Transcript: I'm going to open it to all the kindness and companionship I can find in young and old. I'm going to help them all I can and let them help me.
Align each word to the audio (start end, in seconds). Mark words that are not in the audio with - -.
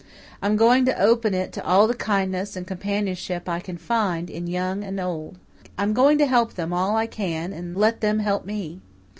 I'm 0.41 0.55
going 0.57 0.83
to 0.85 0.99
open 0.99 1.35
it 1.35 1.53
to 1.53 1.63
all 1.63 1.85
the 1.85 1.93
kindness 1.93 2.55
and 2.55 2.65
companionship 2.65 3.47
I 3.47 3.59
can 3.59 3.77
find 3.77 4.31
in 4.31 4.47
young 4.47 4.83
and 4.83 4.99
old. 4.99 5.37
I'm 5.77 5.93
going 5.93 6.17
to 6.17 6.25
help 6.25 6.55
them 6.55 6.73
all 6.73 6.97
I 6.97 7.05
can 7.05 7.53
and 7.53 7.77
let 7.77 8.01
them 8.01 8.17
help 8.17 8.43
me. 8.43 8.81